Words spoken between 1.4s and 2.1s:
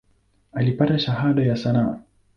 ya sanaa.